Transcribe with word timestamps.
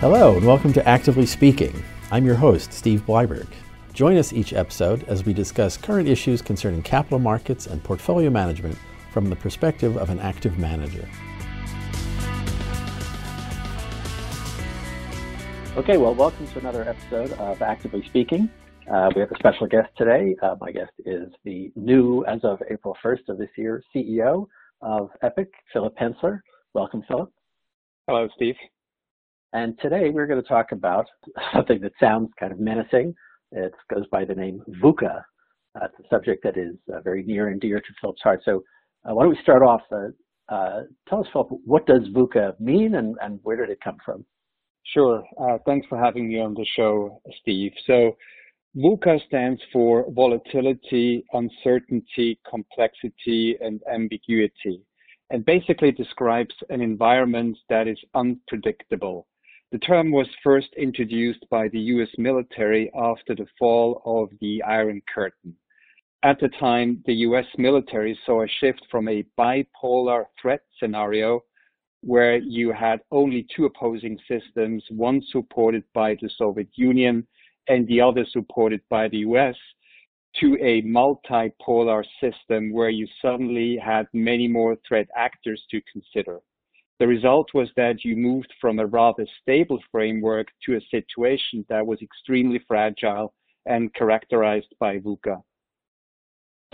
Hello, 0.00 0.36
and 0.36 0.46
welcome 0.46 0.72
to 0.74 0.88
Actively 0.88 1.26
Speaking. 1.26 1.82
I'm 2.12 2.24
your 2.24 2.36
host, 2.36 2.72
Steve 2.72 3.04
Bleiberg. 3.04 3.48
Join 3.94 4.16
us 4.16 4.32
each 4.32 4.52
episode 4.52 5.02
as 5.08 5.26
we 5.26 5.32
discuss 5.32 5.76
current 5.76 6.08
issues 6.08 6.40
concerning 6.40 6.82
capital 6.84 7.18
markets 7.18 7.66
and 7.66 7.82
portfolio 7.82 8.30
management 8.30 8.78
from 9.10 9.28
the 9.28 9.34
perspective 9.34 9.96
of 9.96 10.08
an 10.08 10.20
active 10.20 10.56
manager. 10.56 11.08
Okay, 15.76 15.96
well, 15.96 16.14
welcome 16.14 16.46
to 16.46 16.60
another 16.60 16.88
episode 16.88 17.32
of 17.32 17.60
Actively 17.60 18.04
Speaking. 18.06 18.48
Uh, 18.88 19.10
we 19.16 19.20
have 19.20 19.32
a 19.32 19.38
special 19.40 19.66
guest 19.66 19.88
today. 19.96 20.36
Uh, 20.40 20.54
my 20.60 20.70
guest 20.70 20.92
is 21.06 21.28
the 21.42 21.72
new, 21.74 22.24
as 22.26 22.38
of 22.44 22.62
April 22.70 22.96
1st 23.04 23.30
of 23.30 23.38
this 23.38 23.50
year, 23.56 23.82
CEO 23.92 24.46
of 24.80 25.10
Epoch, 25.22 25.50
Philipp 25.72 25.94
Hensler. 25.98 26.40
Welcome, 26.72 27.02
Philipp. 27.08 27.30
Hello, 28.06 28.28
Steve. 28.36 28.54
And 29.52 29.78
today 29.80 30.10
we're 30.10 30.26
going 30.26 30.42
to 30.42 30.48
talk 30.48 30.72
about 30.72 31.06
something 31.54 31.80
that 31.80 31.92
sounds 31.98 32.30
kind 32.38 32.52
of 32.52 32.60
menacing. 32.60 33.14
It 33.52 33.72
goes 33.92 34.06
by 34.12 34.24
the 34.24 34.34
name 34.34 34.62
VUCA. 34.82 35.22
Uh, 35.74 35.84
it's 35.84 36.06
a 36.06 36.08
subject 36.14 36.44
that 36.44 36.58
is 36.58 36.74
uh, 36.92 37.00
very 37.00 37.22
near 37.22 37.48
and 37.48 37.60
dear 37.60 37.80
to 37.80 37.86
Philipp's 38.00 38.22
heart. 38.22 38.40
So 38.44 38.62
uh, 39.08 39.14
why 39.14 39.22
don't 39.22 39.30
we 39.30 39.38
start 39.42 39.62
off? 39.62 39.80
Uh, 39.90 40.08
uh, 40.52 40.82
tell 41.08 41.20
us, 41.20 41.26
Philipp, 41.32 41.48
what 41.64 41.86
does 41.86 42.02
VUCA 42.14 42.60
mean 42.60 42.96
and, 42.96 43.16
and 43.22 43.40
where 43.42 43.56
did 43.56 43.70
it 43.70 43.78
come 43.82 43.96
from? 44.04 44.24
Sure. 44.92 45.22
Uh, 45.40 45.58
thanks 45.66 45.86
for 45.88 46.02
having 46.02 46.28
me 46.28 46.40
on 46.40 46.54
the 46.54 46.66
show, 46.76 47.20
Steve. 47.40 47.72
So 47.86 48.16
VUCA 48.76 49.18
stands 49.26 49.60
for 49.72 50.04
volatility, 50.10 51.24
uncertainty, 51.32 52.38
complexity, 52.48 53.56
and 53.60 53.80
ambiguity, 53.92 54.82
and 55.30 55.44
basically 55.44 55.90
describes 55.90 56.54
an 56.68 56.82
environment 56.82 57.56
that 57.70 57.88
is 57.88 57.98
unpredictable. 58.14 59.26
The 59.70 59.78
term 59.78 60.10
was 60.10 60.28
first 60.42 60.72
introduced 60.78 61.44
by 61.50 61.68
the 61.68 61.80
US 61.92 62.08
military 62.16 62.90
after 62.94 63.34
the 63.34 63.46
fall 63.58 64.00
of 64.06 64.30
the 64.40 64.62
Iron 64.62 65.02
Curtain. 65.14 65.54
At 66.22 66.40
the 66.40 66.48
time, 66.48 67.02
the 67.04 67.16
US 67.26 67.44
military 67.58 68.18
saw 68.24 68.42
a 68.42 68.48
shift 68.48 68.82
from 68.90 69.08
a 69.08 69.26
bipolar 69.38 70.24
threat 70.40 70.62
scenario 70.78 71.42
where 72.00 72.38
you 72.38 72.72
had 72.72 73.02
only 73.10 73.46
two 73.54 73.66
opposing 73.66 74.18
systems, 74.26 74.82
one 74.88 75.20
supported 75.30 75.84
by 75.92 76.14
the 76.14 76.30
Soviet 76.38 76.70
Union 76.74 77.26
and 77.68 77.86
the 77.88 78.00
other 78.00 78.24
supported 78.24 78.80
by 78.88 79.08
the 79.08 79.18
US, 79.18 79.56
to 80.36 80.56
a 80.62 80.80
multipolar 80.80 82.06
system 82.22 82.72
where 82.72 82.88
you 82.88 83.06
suddenly 83.20 83.76
had 83.76 84.06
many 84.14 84.48
more 84.48 84.76
threat 84.88 85.08
actors 85.14 85.62
to 85.70 85.82
consider. 85.92 86.40
The 87.00 87.06
result 87.06 87.48
was 87.54 87.68
that 87.76 88.04
you 88.04 88.16
moved 88.16 88.52
from 88.60 88.78
a 88.78 88.86
rather 88.86 89.26
stable 89.40 89.78
framework 89.92 90.48
to 90.66 90.76
a 90.76 90.80
situation 90.90 91.64
that 91.68 91.86
was 91.86 92.00
extremely 92.02 92.60
fragile 92.66 93.34
and 93.66 93.92
characterized 93.94 94.74
by 94.80 94.98
VUCA. 94.98 95.42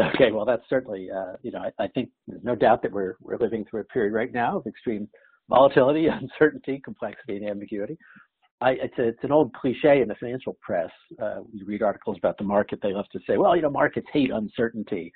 Okay, 0.01 0.33
well, 0.33 0.45
that's 0.45 0.69
certainly, 0.69 1.09
uh, 1.11 1.35
you 1.43 1.53
know, 1.53 1.61
I, 1.61 1.85
I, 1.85 1.89
think 1.89 2.11
there's 2.27 2.43
no 2.43 2.57
doubt 2.57 2.83
that 2.83 2.91
we're 2.91 3.17
we're 3.21 3.39
living 3.39 3.65
through 3.65 3.83
a 3.83 3.85
period 3.85 4.13
right 4.13 4.33
now 4.33 4.59
of 4.59 4.67
extreme 4.67 5.09
volatility, 5.49 6.07
uncertainty, 6.23 6.81
complexity, 6.85 7.37
and 7.37 7.49
ambiguity. 7.49 7.97
I, 8.61 8.73
it's, 8.73 8.99
a, 8.99 9.09
it's 9.09 9.23
an 9.23 9.31
old 9.31 9.53
cliche 9.53 10.01
in 10.01 10.09
the 10.09 10.15
financial 10.17 10.57
press. 10.63 10.91
Uh, 11.23 11.41
you 11.53 11.65
read 11.67 11.83
articles 11.83 12.17
about 12.19 12.39
the 12.39 12.45
market, 12.45 12.81
they 12.83 12.93
love 12.93 13.09
to 13.13 13.21
say, 13.27 13.37
well, 13.37 13.55
you 13.55 13.63
know, 13.63 13.71
markets 13.71 14.07
hate 14.13 14.31
uncertainty, 14.31 15.13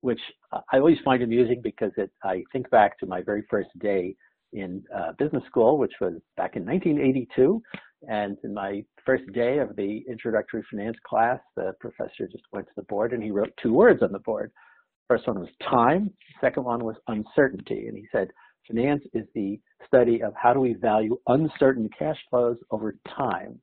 which 0.00 0.20
I 0.52 0.78
always 0.78 0.98
find 1.04 1.22
amusing 1.22 1.60
because 1.62 1.90
it, 1.96 2.10
I 2.22 2.44
think 2.52 2.70
back 2.70 2.98
to 3.00 3.06
my 3.06 3.22
very 3.22 3.44
first 3.50 3.70
day 3.80 4.14
in 4.52 4.82
uh, 4.94 5.12
business 5.18 5.42
school, 5.46 5.78
which 5.78 5.92
was 6.00 6.14
back 6.36 6.56
in 6.56 6.64
1982. 6.64 7.62
And 8.08 8.36
in 8.44 8.52
my 8.52 8.84
first 9.06 9.24
day 9.32 9.58
of 9.58 9.76
the 9.76 10.02
introductory 10.08 10.64
finance 10.70 10.96
class, 11.06 11.38
the 11.56 11.72
professor 11.80 12.26
just 12.30 12.44
went 12.52 12.66
to 12.66 12.72
the 12.76 12.82
board 12.82 13.12
and 13.12 13.22
he 13.22 13.30
wrote 13.30 13.52
two 13.62 13.72
words 13.72 14.02
on 14.02 14.12
the 14.12 14.18
board. 14.18 14.50
First 15.08 15.26
one 15.26 15.40
was 15.40 15.48
time. 15.62 16.10
Second 16.40 16.64
one 16.64 16.84
was 16.84 16.96
uncertainty. 17.08 17.86
And 17.88 17.96
he 17.96 18.06
said, 18.10 18.28
finance 18.66 19.02
is 19.14 19.26
the 19.34 19.60
study 19.86 20.22
of 20.22 20.32
how 20.34 20.52
do 20.52 20.60
we 20.60 20.74
value 20.74 21.16
uncertain 21.26 21.88
cash 21.96 22.18
flows 22.30 22.56
over 22.70 22.96
time. 23.16 23.60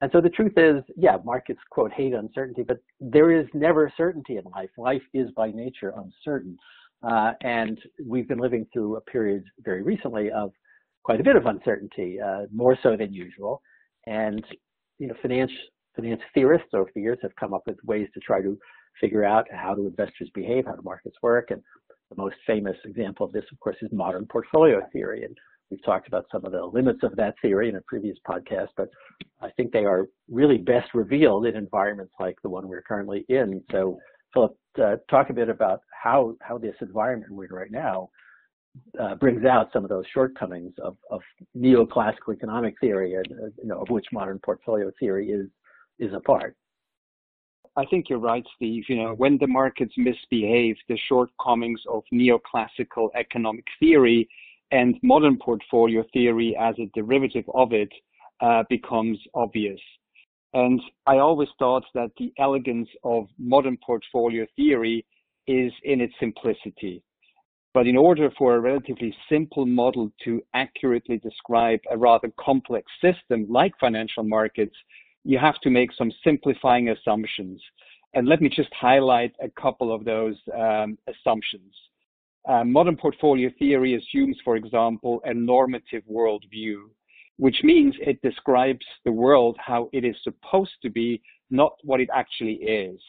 And 0.00 0.10
so 0.12 0.20
the 0.20 0.30
truth 0.30 0.54
is, 0.56 0.82
yeah, 0.96 1.16
markets 1.24 1.60
quote 1.70 1.92
hate 1.92 2.12
uncertainty, 2.12 2.64
but 2.66 2.78
there 3.00 3.30
is 3.30 3.46
never 3.54 3.92
certainty 3.96 4.36
in 4.36 4.44
life. 4.52 4.70
Life 4.76 5.02
is 5.14 5.30
by 5.36 5.52
nature 5.52 5.94
uncertain. 5.96 6.58
Uh, 7.02 7.32
and 7.42 7.78
we've 8.04 8.28
been 8.28 8.38
living 8.38 8.66
through 8.72 8.96
a 8.96 9.00
period 9.00 9.44
very 9.60 9.82
recently 9.82 10.30
of 10.30 10.52
quite 11.04 11.20
a 11.20 11.24
bit 11.24 11.36
of 11.36 11.46
uncertainty, 11.46 12.20
uh, 12.20 12.42
more 12.52 12.78
so 12.82 12.96
than 12.96 13.12
usual. 13.12 13.60
And 14.06 14.44
you 14.98 15.08
know, 15.08 15.14
finance 15.20 15.50
finance 15.96 16.20
theorists 16.32 16.68
over 16.74 16.90
the 16.94 17.00
years 17.00 17.18
have 17.22 17.34
come 17.36 17.52
up 17.52 17.62
with 17.66 17.76
ways 17.84 18.08
to 18.14 18.20
try 18.20 18.40
to 18.40 18.58
figure 19.00 19.24
out 19.24 19.46
how 19.52 19.74
do 19.74 19.86
investors 19.86 20.30
behave, 20.34 20.64
how 20.66 20.74
do 20.74 20.82
markets 20.82 21.16
work, 21.22 21.50
and 21.50 21.60
the 22.10 22.22
most 22.22 22.36
famous 22.46 22.76
example 22.84 23.26
of 23.26 23.32
this, 23.32 23.44
of 23.50 23.58
course, 23.60 23.76
is 23.82 23.90
modern 23.92 24.26
portfolio 24.26 24.80
theory. 24.92 25.24
And 25.24 25.36
we've 25.70 25.82
talked 25.84 26.08
about 26.08 26.26
some 26.30 26.44
of 26.44 26.52
the 26.52 26.64
limits 26.64 27.00
of 27.02 27.16
that 27.16 27.34
theory 27.40 27.68
in 27.68 27.76
a 27.76 27.80
previous 27.82 28.16
podcast, 28.28 28.68
but 28.76 28.88
I 29.40 29.50
think 29.56 29.72
they 29.72 29.84
are 29.84 30.08
really 30.30 30.58
best 30.58 30.94
revealed 30.94 31.46
in 31.46 31.56
environments 31.56 32.12
like 32.20 32.36
the 32.42 32.50
one 32.50 32.68
we're 32.68 32.82
currently 32.82 33.24
in. 33.28 33.62
So, 33.70 33.98
Philipp, 34.32 34.56
uh, 34.82 34.96
talk 35.10 35.30
a 35.30 35.32
bit 35.32 35.48
about 35.48 35.80
how, 35.90 36.34
how 36.40 36.58
this 36.58 36.74
environment 36.80 37.32
we're 37.32 37.46
in 37.46 37.52
right 37.52 37.70
now 37.70 38.08
uh, 38.98 39.14
brings 39.16 39.44
out 39.44 39.68
some 39.72 39.84
of 39.84 39.90
those 39.90 40.04
shortcomings 40.12 40.72
of, 40.82 40.96
of 41.10 41.20
neoclassical 41.56 42.32
economic 42.32 42.74
theory, 42.80 43.14
and, 43.14 43.26
uh, 43.32 43.46
you 43.58 43.68
know, 43.68 43.80
of 43.80 43.90
which 43.90 44.06
modern 44.12 44.38
portfolio 44.38 44.90
theory 44.98 45.30
is 45.30 45.46
is 45.98 46.12
a 46.14 46.20
part. 46.20 46.56
I 47.76 47.84
think 47.86 48.08
you're 48.08 48.18
right, 48.18 48.44
Steve. 48.56 48.84
You 48.88 48.96
know, 48.96 49.14
when 49.14 49.38
the 49.38 49.46
markets 49.46 49.94
misbehave, 49.96 50.76
the 50.88 50.98
shortcomings 51.08 51.80
of 51.88 52.02
neoclassical 52.12 53.08
economic 53.14 53.64
theory 53.78 54.28
and 54.72 54.96
modern 55.02 55.38
portfolio 55.38 56.04
theory 56.12 56.56
as 56.58 56.74
a 56.78 56.90
derivative 56.94 57.44
of 57.54 57.72
it 57.72 57.90
uh, 58.40 58.64
becomes 58.68 59.18
obvious. 59.34 59.80
And 60.54 60.80
I 61.06 61.18
always 61.18 61.48
thought 61.58 61.84
that 61.94 62.10
the 62.18 62.32
elegance 62.38 62.88
of 63.04 63.26
modern 63.38 63.78
portfolio 63.84 64.46
theory 64.54 65.04
is 65.46 65.72
in 65.84 66.00
its 66.00 66.14
simplicity. 66.20 67.02
But 67.74 67.86
in 67.86 67.96
order 67.96 68.30
for 68.36 68.54
a 68.54 68.60
relatively 68.60 69.14
simple 69.30 69.64
model 69.64 70.12
to 70.24 70.42
accurately 70.52 71.16
describe 71.18 71.80
a 71.90 71.96
rather 71.96 72.30
complex 72.38 72.86
system 73.00 73.46
like 73.48 73.72
financial 73.80 74.24
markets, 74.24 74.76
you 75.24 75.38
have 75.38 75.58
to 75.62 75.70
make 75.70 75.90
some 75.96 76.12
simplifying 76.22 76.90
assumptions. 76.90 77.62
And 78.14 78.28
let 78.28 78.42
me 78.42 78.50
just 78.50 78.68
highlight 78.78 79.32
a 79.40 79.48
couple 79.60 79.92
of 79.92 80.04
those 80.04 80.36
um, 80.54 80.98
assumptions. 81.08 81.72
Uh, 82.46 82.64
modern 82.64 82.96
portfolio 82.96 83.48
theory 83.58 83.94
assumes, 83.94 84.36
for 84.44 84.56
example, 84.56 85.22
a 85.24 85.32
normative 85.32 86.02
worldview, 86.10 86.82
which 87.36 87.62
means 87.62 87.94
it 88.00 88.20
describes 88.22 88.84
the 89.04 89.12
world 89.12 89.56
how 89.58 89.88
it 89.92 90.04
is 90.04 90.16
supposed 90.22 90.76
to 90.82 90.90
be, 90.90 91.20
not 91.50 91.72
what 91.82 92.00
it 92.00 92.08
actually 92.14 92.54
is. 92.54 93.00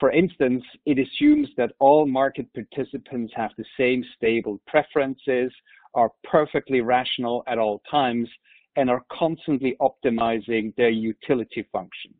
For 0.00 0.12
instance, 0.12 0.62
it 0.86 0.98
assumes 0.98 1.48
that 1.56 1.72
all 1.80 2.06
market 2.06 2.46
participants 2.54 3.32
have 3.36 3.50
the 3.58 3.64
same 3.78 4.04
stable 4.16 4.60
preferences, 4.66 5.52
are 5.94 6.12
perfectly 6.22 6.80
rational 6.80 7.42
at 7.48 7.58
all 7.58 7.82
times, 7.90 8.28
and 8.76 8.88
are 8.88 9.04
constantly 9.10 9.76
optimizing 9.80 10.74
their 10.76 10.90
utility 10.90 11.66
function. 11.72 12.14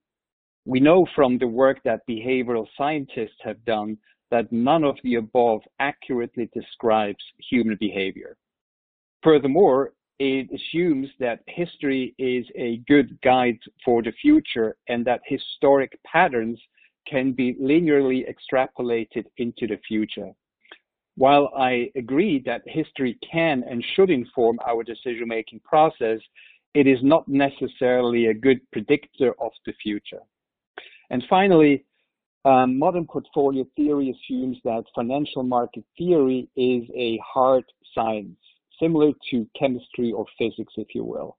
We 0.65 0.81
know 0.81 1.07
from 1.15 1.39
the 1.39 1.47
work 1.47 1.79
that 1.85 2.07
behavioral 2.09 2.67
scientists 2.77 3.39
have 3.43 3.65
done 3.65 3.97
that 4.31 4.53
none 4.53 4.85
of 4.85 4.97
the 5.03 5.15
above 5.15 5.61
accurately 5.79 6.51
describes 6.53 7.23
human 7.51 7.77
behavior. 7.79 8.37
Furthermore, 9.23 9.93
it 10.19 10.49
assumes 10.53 11.09
that 11.21 11.41
history 11.47 12.15
is 12.19 12.47
a 12.57 12.79
good 12.89 13.21
guide 13.23 13.59
for 13.85 14.03
the 14.03 14.13
future 14.21 14.77
and 14.89 15.05
that 15.05 15.21
historic 15.25 15.99
patterns 16.05 16.61
can 17.07 17.33
be 17.33 17.55
linearly 17.55 18.25
extrapolated 18.29 19.25
into 19.39 19.67
the 19.67 19.79
future. 19.87 20.33
While 21.17 21.51
I 21.57 21.91
agree 21.97 22.43
that 22.47 22.63
history 22.67 23.19
can 23.29 23.65
and 23.69 23.85
should 23.95 24.11
inform 24.11 24.59
our 24.67 24.85
decision-making 24.85 25.61
process, 25.65 26.21
it 26.75 26.87
is 26.87 26.99
not 27.03 27.27
necessarily 27.27 28.27
a 28.27 28.35
good 28.35 28.61
predictor 28.71 29.35
of 29.41 29.53
the 29.67 29.73
future. 29.83 30.21
And 31.11 31.25
finally, 31.29 31.85
um, 32.45 32.79
modern 32.79 33.07
portfolio 33.07 33.67
theory 33.75 34.11
assumes 34.11 34.59
that 34.65 34.85
financial 34.95 35.43
market 35.43 35.85
theory 35.97 36.49
is 36.57 36.85
a 36.95 37.19
hard 37.25 37.65
science, 37.95 38.39
similar 38.81 39.13
to 39.31 39.47
chemistry 39.59 40.13
or 40.13 40.25
physics, 40.39 40.75
if 40.77 40.95
you 40.95 41.05
will, 41.05 41.37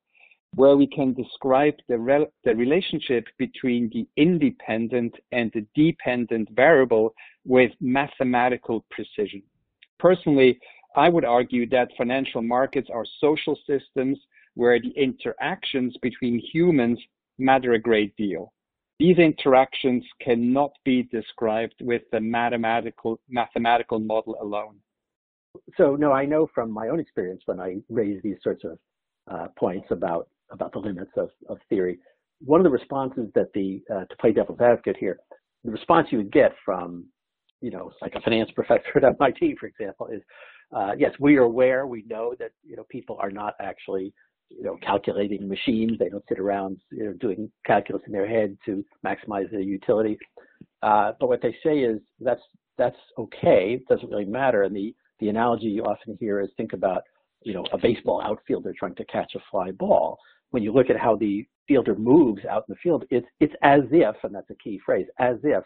where 0.56 0.78
we 0.78 0.88
can 0.88 1.14
describe 1.14 1.76
the, 1.88 2.28
the 2.44 2.56
relationship 2.56 3.26
between 3.38 3.90
the 3.94 4.08
independent 4.18 5.16
and 5.32 5.52
the 5.54 5.66
dependent 5.76 6.50
variable 6.52 7.14
with 7.46 7.72
mathematical 7.82 8.86
precision. 8.90 9.44
Personally, 10.00 10.60
I 10.96 11.10
would 11.10 11.26
argue 11.26 11.68
that 11.70 11.90
financial 11.98 12.42
markets 12.42 12.90
are 12.92 13.06
social 13.20 13.58
systems 13.68 14.18
where 14.56 14.80
the 14.80 14.94
interactions 14.96 15.96
between 16.02 16.42
humans 16.52 17.00
matter 17.38 17.74
a 17.74 17.80
great 17.80 18.16
deal. 18.18 18.54
These 19.00 19.18
interactions 19.18 20.04
cannot 20.22 20.72
be 20.84 21.04
described 21.04 21.76
with 21.80 22.02
the 22.12 22.20
mathematical 22.20 23.20
mathematical 23.30 24.00
model 24.00 24.36
alone. 24.42 24.76
So 25.78 25.96
no, 25.96 26.12
I 26.12 26.26
know 26.26 26.48
from 26.54 26.72
my 26.72 26.90
own 26.90 27.00
experience 27.00 27.42
when 27.46 27.60
I 27.60 27.78
raise 27.90 28.22
these 28.24 28.38
sorts 28.44 28.64
of 28.64 28.78
uh, 29.30 29.48
points 29.58 29.88
about 29.92 30.28
about 30.52 30.74
the 30.74 30.80
limits 30.80 31.12
of, 31.16 31.30
of 31.48 31.60
theory, 31.70 32.00
one 32.44 32.60
of 32.60 32.64
the 32.64 32.70
responses 32.70 33.28
that 33.36 33.54
the 33.54 33.82
uh, 33.94 34.06
to 34.06 34.16
play 34.20 34.32
devil's 34.32 34.60
advocate 34.60 34.98
here, 34.98 35.20
the 35.64 35.72
response 35.72 36.08
you 36.12 36.18
would 36.18 36.32
get 36.32 36.54
from 36.66 37.06
you 37.62 37.72
know 37.72 37.92
like 38.02 38.16
a 38.16 38.22
finance 38.22 38.50
professor 38.56 38.98
at 38.98 39.04
MIT, 39.04 39.56
for 39.60 39.68
example, 39.68 40.08
is 40.08 40.22
uh, 40.76 40.92
yes, 40.98 41.12
we 41.20 41.36
are 41.38 41.44
aware, 41.44 41.88
we 41.88 42.04
know 42.08 42.34
that 42.40 42.52
you 42.64 42.76
know 42.76 42.86
people 42.90 43.18
are 43.20 43.32
not 43.32 43.56
actually 43.60 44.14
you 44.50 44.64
know 44.64 44.78
calculating 44.82 45.48
machines. 45.48 45.98
They 46.00 46.10
don't 46.10 46.24
sit 46.28 46.40
around 46.40 46.78
you 46.92 47.06
know 47.06 47.14
doing 47.14 47.52
calculus 47.66 48.02
in 48.08 48.14
their 48.14 48.28
head 48.28 48.58
to 48.66 48.84
maximize 49.06 49.50
their 49.52 49.62
utility. 49.62 50.18
Uh, 50.82 51.14
but 51.20 51.28
what 51.28 51.42
they 51.42 51.56
say 51.64 51.80
is 51.80 52.00
that's 52.20 52.42
that's 52.78 52.98
okay. 53.18 53.74
It 53.74 53.88
doesn't 53.88 54.10
really 54.10 54.26
matter. 54.26 54.64
And 54.64 54.76
the 54.76 54.96
the 55.20 55.30
analogy 55.30 55.68
you 55.68 55.84
often 55.84 56.18
hear 56.20 56.40
is 56.40 56.50
think 56.58 56.74
about 56.74 57.04
you 57.44 57.54
know 57.54 57.66
a 57.72 57.78
baseball 57.78 58.22
outfielder 58.22 58.74
trying 58.78 58.96
to 58.96 59.06
catch 59.06 59.34
a 59.36 59.40
fly 59.52 59.72
ball. 59.72 60.18
When 60.52 60.64
you 60.64 60.74
look 60.74 60.90
at 60.90 60.98
how 60.98 61.16
the 61.16 61.46
fielder 61.68 61.96
moves 61.96 62.44
out 62.46 62.66
in 62.68 62.74
the 62.74 62.80
field, 62.82 63.06
it's 63.10 63.28
it's 63.40 63.54
as 63.62 63.82
if, 63.92 64.16
and 64.24 64.34
that's 64.34 64.50
a 64.50 64.56
key 64.56 64.80
phrase, 64.86 65.08
as 65.20 65.38
if 65.44 65.64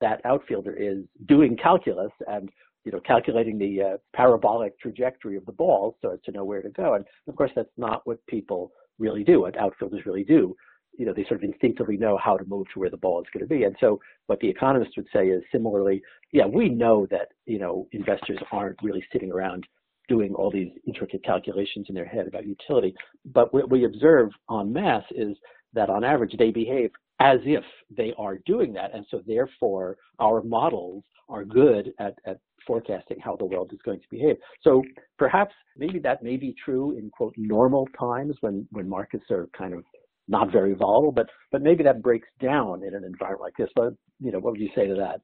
that 0.00 0.20
outfielder 0.24 0.74
is 0.74 1.04
doing 1.26 1.56
calculus 1.56 2.12
and 2.26 2.50
you 2.84 2.92
know, 2.92 3.00
calculating 3.00 3.58
the 3.58 3.82
uh, 3.82 3.96
parabolic 4.14 4.78
trajectory 4.80 5.36
of 5.36 5.46
the 5.46 5.52
ball 5.52 5.96
so 6.02 6.10
as 6.10 6.18
to 6.24 6.32
know 6.32 6.44
where 6.44 6.62
to 6.62 6.70
go. 6.70 6.94
And 6.94 7.04
of 7.28 7.36
course, 7.36 7.52
that's 7.54 7.70
not 7.76 8.02
what 8.04 8.24
people 8.26 8.72
really 8.98 9.24
do, 9.24 9.42
what 9.42 9.56
outfielders 9.56 10.04
really 10.04 10.24
do. 10.24 10.56
You 10.98 11.06
know, 11.06 11.14
they 11.14 11.24
sort 11.24 11.42
of 11.42 11.44
instinctively 11.44 11.96
know 11.96 12.18
how 12.22 12.36
to 12.36 12.44
move 12.44 12.66
to 12.74 12.80
where 12.80 12.90
the 12.90 12.96
ball 12.96 13.20
is 13.20 13.26
going 13.32 13.46
to 13.46 13.48
be. 13.48 13.64
And 13.64 13.76
so 13.80 14.00
what 14.26 14.40
the 14.40 14.48
economists 14.48 14.96
would 14.96 15.08
say 15.12 15.28
is 15.28 15.42
similarly, 15.50 16.02
yeah, 16.32 16.46
we 16.46 16.68
know 16.68 17.06
that, 17.10 17.28
you 17.46 17.58
know, 17.58 17.88
investors 17.92 18.38
aren't 18.50 18.82
really 18.82 19.04
sitting 19.12 19.32
around 19.32 19.66
doing 20.08 20.34
all 20.34 20.50
these 20.50 20.70
intricate 20.86 21.24
calculations 21.24 21.86
in 21.88 21.94
their 21.94 22.04
head 22.04 22.26
about 22.26 22.46
utility. 22.46 22.94
But 23.24 23.52
what 23.54 23.70
we 23.70 23.84
observe 23.84 24.30
en 24.50 24.72
masse 24.72 25.04
is 25.12 25.36
that 25.72 25.88
on 25.88 26.04
average 26.04 26.34
they 26.38 26.50
behave 26.50 26.90
as 27.20 27.38
if 27.44 27.64
they 27.96 28.12
are 28.18 28.38
doing 28.44 28.72
that. 28.74 28.94
And 28.94 29.06
so 29.10 29.22
therefore 29.26 29.96
our 30.18 30.42
models 30.42 31.04
are 31.28 31.44
good 31.44 31.92
at, 31.98 32.14
at 32.26 32.38
forecasting 32.66 33.18
how 33.20 33.36
the 33.36 33.44
world 33.44 33.70
is 33.72 33.78
going 33.84 34.00
to 34.00 34.06
behave. 34.10 34.36
So 34.62 34.82
perhaps 35.18 35.54
maybe 35.76 35.98
that 36.00 36.22
may 36.22 36.36
be 36.36 36.54
true 36.64 36.92
in 36.98 37.10
quote 37.10 37.34
normal 37.36 37.88
times 37.98 38.36
when, 38.40 38.66
when 38.70 38.88
markets 38.88 39.24
are 39.30 39.48
kind 39.56 39.72
of 39.74 39.84
not 40.28 40.52
very 40.52 40.74
volatile, 40.74 41.12
but 41.12 41.28
but 41.50 41.62
maybe 41.62 41.82
that 41.84 42.02
breaks 42.02 42.28
down 42.40 42.82
in 42.84 42.94
an 42.94 43.04
environment 43.04 43.42
like 43.42 43.56
this. 43.56 43.70
But 43.74 43.94
you 44.20 44.32
know, 44.32 44.38
what 44.38 44.52
would 44.52 44.60
you 44.60 44.70
say 44.74 44.86
to 44.86 44.94
that? 44.94 45.20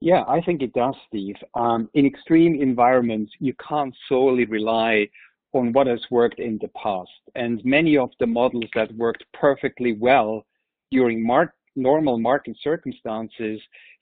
Yeah, 0.00 0.22
I 0.28 0.40
think 0.42 0.62
it 0.62 0.72
does, 0.74 0.94
Steve. 1.08 1.36
Um, 1.54 1.88
in 1.94 2.04
extreme 2.04 2.60
environments, 2.60 3.32
you 3.40 3.54
can't 3.66 3.94
solely 4.08 4.44
rely 4.44 5.08
on 5.54 5.72
what 5.72 5.86
has 5.86 6.00
worked 6.10 6.40
in 6.40 6.58
the 6.60 6.68
past. 6.68 7.10
And 7.34 7.64
many 7.64 7.96
of 7.96 8.10
the 8.20 8.26
models 8.26 8.68
that 8.74 8.94
worked 8.96 9.24
perfectly 9.32 9.92
well 9.92 10.44
during 10.90 11.24
mar- 11.24 11.54
normal 11.76 12.18
market 12.18 12.56
circumstances 12.62 13.60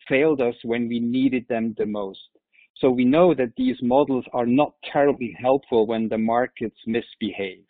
failed 0.08 0.41
us 0.41 0.55
when 0.65 0.88
we 0.88 0.99
needed 0.99 1.47
them 1.49 1.75
the 1.79 1.87
most. 1.87 2.20
So 2.76 2.91
we 2.91 3.05
know 3.05 3.35
that 3.35 3.53
these 3.56 3.76
models 3.81 4.25
are 4.32 4.47
not 4.47 4.75
terribly 4.93 5.37
helpful 5.41 5.87
when 5.87 6.08
the 6.08 6.19
markets 6.19 6.79
misbehave. 6.87 7.65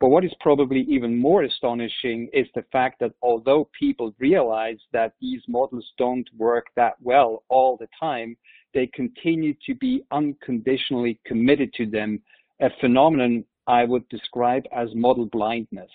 But 0.00 0.10
what 0.10 0.24
is 0.24 0.34
probably 0.40 0.82
even 0.82 1.16
more 1.16 1.42
astonishing 1.42 2.28
is 2.32 2.46
the 2.54 2.64
fact 2.70 3.00
that 3.00 3.14
although 3.20 3.68
people 3.76 4.14
realize 4.20 4.78
that 4.92 5.14
these 5.20 5.42
models 5.48 5.92
don't 5.98 6.28
work 6.36 6.66
that 6.76 6.94
well 7.02 7.42
all 7.48 7.76
the 7.76 7.88
time, 7.98 8.36
they 8.74 8.86
continue 8.86 9.54
to 9.66 9.74
be 9.74 10.04
unconditionally 10.12 11.18
committed 11.26 11.72
to 11.74 11.86
them, 11.86 12.22
a 12.60 12.70
phenomenon 12.80 13.44
I 13.66 13.84
would 13.84 14.08
describe 14.08 14.64
as 14.72 14.94
model 14.94 15.26
blindness. 15.26 15.90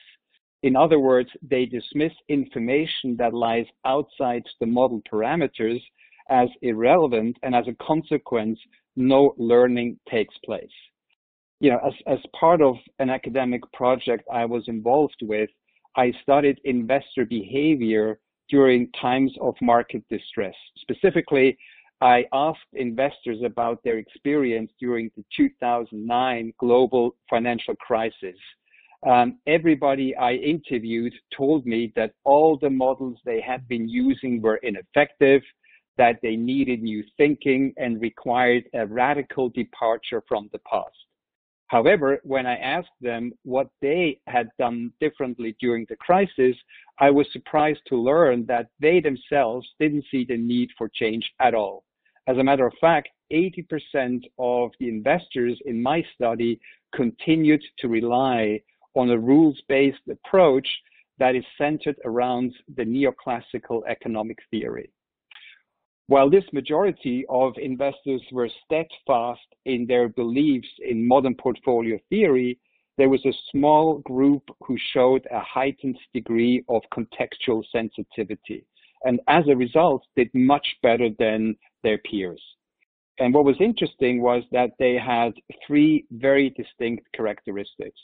In 0.63 0.75
other 0.75 0.99
words, 0.99 1.29
they 1.41 1.65
dismiss 1.65 2.13
information 2.27 3.15
that 3.17 3.33
lies 3.33 3.65
outside 3.85 4.43
the 4.59 4.65
model 4.65 5.01
parameters 5.11 5.81
as 6.29 6.49
irrelevant, 6.61 7.37
and 7.43 7.55
as 7.55 7.67
a 7.67 7.85
consequence, 7.85 8.59
no 8.95 9.33
learning 9.37 9.99
takes 10.09 10.37
place. 10.45 10.71
You 11.63 11.69
know, 11.69 11.79
as, 11.87 11.93
as 12.07 12.19
part 12.37 12.61
of 12.61 12.75
an 12.99 13.09
academic 13.09 13.61
project 13.71 14.25
I 14.29 14.43
was 14.43 14.65
involved 14.67 15.21
with, 15.21 15.49
I 15.95 16.11
studied 16.21 16.59
investor 16.65 17.23
behavior 17.23 18.19
during 18.49 18.91
times 19.01 19.31
of 19.39 19.55
market 19.61 20.03
distress. 20.09 20.55
Specifically, 20.79 21.57
I 22.01 22.25
asked 22.33 22.73
investors 22.73 23.37
about 23.45 23.81
their 23.85 23.97
experience 23.97 24.73
during 24.77 25.09
the 25.15 25.23
2009 25.37 26.51
global 26.59 27.15
financial 27.29 27.75
crisis. 27.77 28.35
Um, 29.07 29.39
everybody 29.47 30.13
I 30.17 30.33
interviewed 30.33 31.13
told 31.33 31.65
me 31.65 31.93
that 31.95 32.11
all 32.25 32.57
the 32.61 32.69
models 32.69 33.19
they 33.23 33.39
had 33.39 33.65
been 33.69 33.87
using 33.87 34.41
were 34.41 34.57
ineffective, 34.57 35.41
that 35.97 36.17
they 36.21 36.35
needed 36.35 36.81
new 36.81 37.05
thinking 37.15 37.73
and 37.77 38.01
required 38.01 38.65
a 38.73 38.85
radical 38.85 39.47
departure 39.47 40.21
from 40.27 40.49
the 40.51 40.59
past. 40.69 40.91
However, 41.67 42.19
when 42.23 42.45
I 42.45 42.57
asked 42.57 42.99
them 43.01 43.31
what 43.43 43.69
they 43.81 44.19
had 44.27 44.49
done 44.59 44.91
differently 44.99 45.55
during 45.59 45.85
the 45.89 45.95
crisis, 45.95 46.55
I 46.99 47.09
was 47.09 47.27
surprised 47.31 47.81
to 47.87 47.97
learn 47.97 48.45
that 48.45 48.67
they 48.79 48.99
themselves 48.99 49.67
didn't 49.79 50.05
see 50.11 50.23
the 50.23 50.37
need 50.37 50.69
for 50.77 50.89
change 50.89 51.31
at 51.39 51.55
all. 51.55 51.83
As 52.27 52.37
a 52.37 52.43
matter 52.43 52.65
of 52.65 52.73
fact, 52.79 53.09
80% 53.31 54.23
of 54.37 54.71
the 54.79 54.87
investors 54.87 55.59
in 55.65 55.81
my 55.81 56.05
study 56.13 56.59
continued 56.93 57.63
to 57.79 57.87
rely 57.87 58.61
on 58.95 59.09
a 59.09 59.17
rules-based 59.17 60.07
approach 60.09 60.67
that 61.17 61.35
is 61.35 61.43
centered 61.57 61.95
around 62.05 62.53
the 62.75 62.83
neoclassical 62.83 63.81
economic 63.87 64.37
theory. 64.51 64.91
While 66.07 66.29
this 66.29 66.43
majority 66.51 67.25
of 67.29 67.53
investors 67.57 68.21
were 68.31 68.49
steadfast 68.65 69.47
in 69.65 69.85
their 69.87 70.09
beliefs 70.09 70.67
in 70.79 71.07
modern 71.07 71.35
portfolio 71.35 71.97
theory, 72.09 72.59
there 72.97 73.09
was 73.09 73.25
a 73.25 73.33
small 73.51 73.99
group 73.99 74.43
who 74.65 74.77
showed 74.93 75.25
a 75.31 75.39
heightened 75.39 75.97
degree 76.13 76.63
of 76.69 76.81
contextual 76.93 77.63
sensitivity 77.71 78.65
and 79.03 79.19
as 79.27 79.43
a 79.47 79.55
result 79.55 80.03
did 80.15 80.29
much 80.33 80.65
better 80.81 81.09
than 81.19 81.55
their 81.83 81.97
peers. 81.99 82.41
And 83.19 83.33
what 83.33 83.45
was 83.45 83.57
interesting 83.59 84.21
was 84.21 84.43
that 84.51 84.71
they 84.79 84.95
had 84.95 85.33
three 85.67 86.05
very 86.11 86.49
distinct 86.51 87.05
characteristics. 87.13 87.99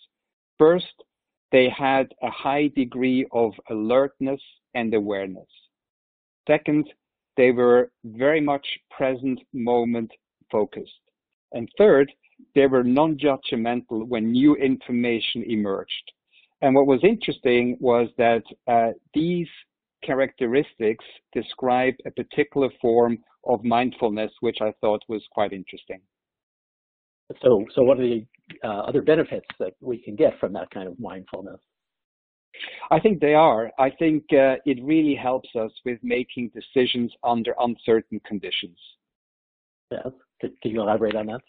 First, 0.58 1.04
they 1.52 1.70
had 1.70 2.14
a 2.22 2.30
high 2.30 2.68
degree 2.76 3.26
of 3.32 3.54
alertness 3.70 4.42
and 4.76 4.94
awareness. 4.94 5.48
Second, 6.48 6.88
they 7.40 7.52
were 7.52 7.90
very 8.04 8.42
much 8.42 8.68
present 8.92 9.40
moment 9.54 10.12
focused. 10.52 11.04
And 11.54 11.70
third, 11.78 12.12
they 12.54 12.68
were 12.68 12.84
non-judgmental 12.84 14.06
when 14.10 14.34
new 14.34 14.56
information 14.56 15.46
emerged. 15.48 16.06
And 16.62 16.76
what 16.76 16.86
was 16.86 17.00
interesting 17.02 17.78
was 17.80 18.10
that 18.18 18.44
uh, 18.68 18.90
these 19.14 19.48
characteristics 20.04 21.06
describe 21.32 21.94
a 22.06 22.12
particular 22.12 22.68
form 22.82 23.20
of 23.46 23.64
mindfulness, 23.64 24.32
which 24.42 24.58
I 24.62 24.74
thought 24.82 25.02
was 25.08 25.24
quite 25.32 25.54
interesting. 25.54 26.02
So, 27.42 27.64
so 27.74 27.84
what 27.84 28.02
are 28.02 28.10
the 28.16 28.26
uh, 28.66 28.82
other 28.90 29.02
benefits 29.02 29.48
that 29.60 29.76
we 29.80 29.98
can 30.04 30.18
get 30.18 30.38
from 30.42 30.52
that 30.54 30.70
kind 30.72 30.90
of 30.90 31.00
mindfulness? 31.00 31.62
I 32.92 33.00
think 33.00 33.20
they 33.20 33.36
are. 33.36 33.72
I 33.80 33.90
think 33.90 34.24
uh, 34.34 34.56
it 34.66 34.84
really 34.84 35.16
helps 35.16 35.50
us 35.56 35.72
with 35.86 36.00
making 36.02 36.52
decisions 36.54 37.14
under 37.24 37.54
uncertain 37.60 38.20
conditions. 38.26 38.78
Yes. 39.92 40.08
Can 40.42 40.72
you 40.72 40.82
elaborate 40.82 41.16
on 41.16 41.28
that? 41.28 41.42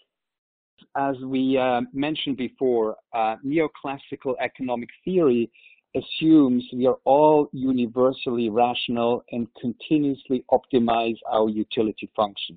As 0.97 1.17
we 1.25 1.59
uh, 1.59 1.83
mentioned 1.93 2.37
before, 2.37 2.97
uh, 3.13 3.37
neoclassical 3.45 4.35
economic 4.41 4.89
theory 5.05 5.51
assumes 5.95 6.65
we 6.73 6.87
are 6.87 6.99
all 7.05 7.49
universally 7.53 8.49
rational 8.49 9.25
and 9.33 9.47
continuously 9.61 10.45
optimize 10.51 11.17
our 11.31 11.49
utility 11.49 12.11
function. 12.17 12.57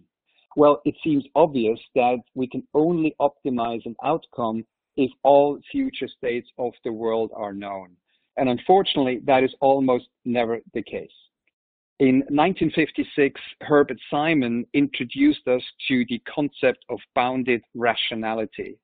Well, 0.56 0.82
it 0.86 0.96
seems 1.04 1.26
obvious 1.36 1.80
that 1.96 2.20
we 2.36 2.48
can 2.48 2.64
only 2.74 3.16
optimize 3.20 3.86
an 3.86 3.96
outcome 4.04 4.66
if 4.98 5.12
all 5.24 5.60
future 5.72 6.08
states 6.08 6.48
of 6.60 6.74
the 6.84 6.94
world 6.94 7.32
are 7.36 7.54
known. 7.54 7.96
And 8.38 8.50
unfortunately, 8.50 9.22
that 9.26 9.44
is 9.44 9.54
almost 9.62 10.06
never 10.26 10.60
the 10.74 10.82
case. 10.82 11.12
In 12.00 12.18
1956, 12.30 13.40
Herbert 13.62 14.00
Simon 14.10 14.66
introduced 14.74 15.48
us 15.48 15.62
to 15.88 16.04
the 16.10 16.20
concept 16.20 16.84
of 16.90 17.00
bounded 17.16 17.62
rationality. 17.76 18.78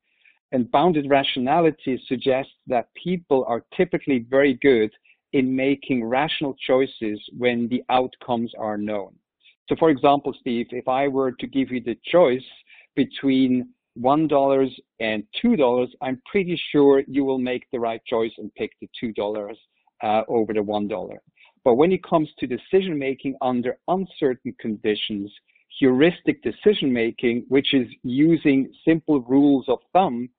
And 0.51 0.71
bounded 0.71 1.09
rationality 1.09 2.01
suggests 2.07 2.53
that 2.67 2.93
people 2.93 3.45
are 3.47 3.65
typically 3.75 4.25
very 4.29 4.53
good 4.55 4.91
in 5.33 5.55
making 5.55 6.03
rational 6.05 6.55
choices 6.65 7.19
when 7.37 7.67
the 7.67 7.83
outcomes 7.89 8.51
are 8.57 8.77
known. 8.77 9.13
So 9.67 9.75
for 9.77 9.89
example, 9.89 10.33
Steve, 10.39 10.67
if 10.71 10.87
I 10.87 11.07
were 11.07 11.31
to 11.31 11.47
give 11.47 11.71
you 11.71 11.81
the 11.81 11.97
choice 12.05 12.45
between 12.95 13.69
$1 14.01 14.69
and 14.99 15.23
$2, 15.43 15.87
I'm 16.01 16.21
pretty 16.29 16.59
sure 16.71 17.03
you 17.07 17.25
will 17.25 17.39
make 17.39 17.65
the 17.71 17.79
right 17.79 18.01
choice 18.05 18.31
and 18.37 18.53
pick 18.55 18.71
the 18.81 18.89
$2 19.03 19.55
uh, 20.03 20.21
over 20.27 20.53
the 20.53 20.59
$1. 20.59 21.17
But 21.65 21.75
when 21.75 21.91
it 21.91 22.03
comes 22.03 22.29
to 22.39 22.47
decision 22.47 22.97
making 22.97 23.35
under 23.41 23.77
uncertain 23.87 24.55
conditions, 24.59 25.31
heuristic 25.79 26.41
decision 26.41 26.91
making, 26.91 27.45
which 27.49 27.73
is 27.73 27.87
using 28.03 28.71
simple 28.85 29.21
rules 29.21 29.65
of 29.67 29.79
thumb, 29.93 30.29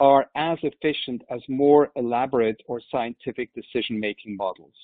are 0.00 0.26
as 0.34 0.58
efficient 0.62 1.22
as 1.30 1.40
more 1.48 1.90
elaborate 1.96 2.60
or 2.66 2.80
scientific 2.90 3.50
decision 3.54 3.98
making 3.98 4.36
models. 4.36 4.74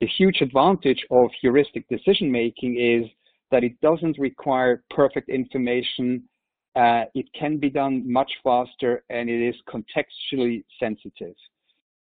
The 0.00 0.08
huge 0.18 0.40
advantage 0.40 1.06
of 1.10 1.30
heuristic 1.40 1.88
decision 1.88 2.30
making 2.30 2.78
is 2.78 3.10
that 3.50 3.64
it 3.64 3.80
doesn't 3.80 4.18
require 4.18 4.82
perfect 4.90 5.28
information. 5.28 6.24
Uh, 6.74 7.04
it 7.14 7.26
can 7.38 7.58
be 7.58 7.68
done 7.68 8.10
much 8.10 8.30
faster 8.42 9.04
and 9.10 9.28
it 9.28 9.46
is 9.46 9.54
contextually 9.68 10.64
sensitive. 10.80 11.34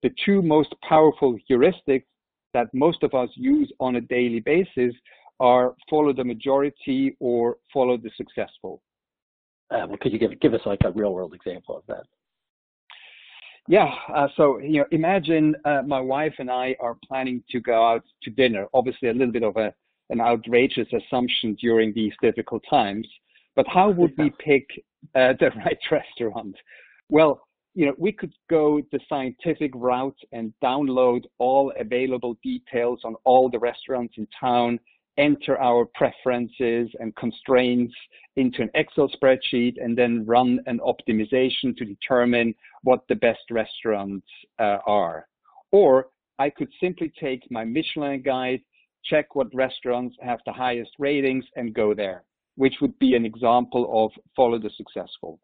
The 0.03 0.11
two 0.25 0.43
most 0.43 0.75
powerful 0.87 1.39
heuristics 1.51 2.05
that 2.55 2.73
most 2.73 3.03
of 3.03 3.15
us 3.15 3.31
use 3.35 3.73
on 3.81 3.97
a 3.97 4.01
daily 4.01 4.41
basis 4.41 4.95
are 5.41 5.75
follow 5.89 6.13
the 6.13 6.25
majority 6.25 7.17
or 7.21 7.57
follow 7.73 7.97
the 7.97 8.11
successful. 8.17 8.83
Uh, 9.71 9.87
well, 9.89 9.99
could 10.01 10.13
you 10.13 10.19
give, 10.19 10.39
give 10.41 10.55
us 10.55 10.61
like 10.67 10.81
a 10.85 10.91
real 10.93 11.13
world 11.13 11.35
example 11.35 11.77
of 11.77 11.83
that? 11.87 12.05
Yeah, 13.69 13.95
uh, 14.15 14.29
so 14.37 14.59
you 14.59 14.81
know, 14.81 14.87
imagine 14.93 15.55
uh, 15.67 15.83
my 15.87 16.01
wife 16.01 16.33
and 16.39 16.51
I 16.51 16.75
are 16.81 16.97
planning 17.07 17.43
to 17.51 17.61
go 17.61 17.87
out 17.87 18.03
to 18.23 18.31
dinner. 18.31 18.67
Obviously, 18.73 19.11
a 19.11 19.13
little 19.13 19.33
bit 19.33 19.43
of 19.43 19.57
a 19.57 19.75
an 20.11 20.23
outrageous 20.23 20.89
assumption 20.91 21.55
during 21.61 21.93
these 21.93 22.13
difficult 22.23 22.65
times, 22.71 23.07
but 23.59 23.67
how 23.67 23.91
would 23.99 24.13
we 24.17 24.31
pick 24.39 24.67
uh, 25.17 25.35
the 25.41 25.51
right 25.65 25.79
restaurant? 25.91 26.57
Well, 27.11 27.43
you 27.75 27.87
know, 27.87 27.95
we 27.99 28.13
could 28.13 28.33
go 28.49 28.81
the 28.93 29.01
scientific 29.09 29.73
route 29.75 30.19
and 30.33 30.55
download 30.65 31.25
all 31.39 31.73
available 31.79 32.39
details 32.43 33.01
on 33.05 33.17
all 33.25 33.51
the 33.51 33.59
restaurants 33.59 34.15
in 34.17 34.27
town 34.41 34.79
enter 35.19 35.61
our 35.61 35.85
preferences 35.95 36.89
and 37.01 37.15
constraints 37.17 37.93
into 38.37 38.63
an 38.63 38.71
Excel 38.75 39.11
spreadsheet 39.11 39.75
and 39.83 39.99
then 39.99 40.25
run 40.25 40.61
an 40.67 40.79
optimization 40.79 41.77
to 41.77 41.85
determine 41.85 42.55
what 42.85 43.01
the 43.09 43.17
best 43.17 43.43
restaurants 43.51 44.27
uh, 44.61 44.79
are. 44.87 45.27
Or 45.73 46.07
I 46.39 46.51
could 46.51 46.69
simply 46.81 47.13
take 47.21 47.43
my 47.51 47.65
Michelin 47.65 48.23
guide, 48.23 48.61
check 49.05 49.35
what 49.35 49.53
restaurants 49.53 50.17
have 50.23 50.39
the 50.47 50.53
highest 50.53 50.93
ratings 51.01 51.45
and 51.57 51.75
go 51.75 51.95
there, 51.95 52.23
which 52.59 52.75
would 52.81 52.99
be 52.99 53.15
an 53.15 53.25
example 53.25 53.85
of 54.05 54.11
follow 54.35 54.59
the 54.59 54.71
successful. 54.77 55.39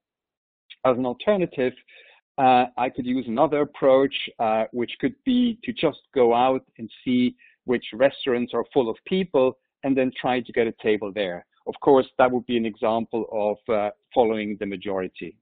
As 0.84 0.96
an 0.98 1.06
alternative, 1.06 1.72
uh, 2.38 2.64
I 2.76 2.88
could 2.90 3.06
use 3.06 3.24
another 3.28 3.60
approach, 3.60 4.14
uh, 4.40 4.64
which 4.72 4.90
could 5.00 5.14
be 5.24 5.56
to 5.62 5.72
just 5.72 6.00
go 6.12 6.34
out 6.34 6.64
and 6.78 6.90
see 7.04 7.36
which 7.66 7.84
restaurants 7.94 8.52
are 8.52 8.64
full 8.74 8.90
of 8.90 8.96
people 9.06 9.56
and 9.84 9.96
then 9.96 10.10
try 10.20 10.40
to 10.40 10.52
get 10.52 10.66
a 10.66 10.74
table 10.82 11.12
there. 11.14 11.46
Of 11.68 11.74
course, 11.80 12.06
that 12.18 12.30
would 12.32 12.46
be 12.46 12.56
an 12.56 12.66
example 12.66 13.22
of 13.30 13.58
uh, 13.72 13.90
following 14.12 14.56
the 14.58 14.66
majority. 14.66 15.36